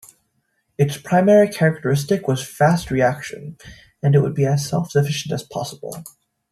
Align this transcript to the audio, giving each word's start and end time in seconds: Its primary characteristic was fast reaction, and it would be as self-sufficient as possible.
Its 0.79 0.97
primary 0.97 1.47
characteristic 1.47 2.27
was 2.27 2.43
fast 2.43 2.89
reaction, 2.89 3.55
and 4.01 4.15
it 4.15 4.21
would 4.21 4.33
be 4.33 4.47
as 4.47 4.67
self-sufficient 4.67 5.31
as 5.31 5.43
possible. 5.43 6.03